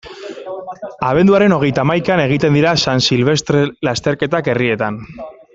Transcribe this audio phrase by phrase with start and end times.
[1.09, 5.03] Abenduaren hogeita hamaikan egiten dira San Silvestre lasterketak herrietan.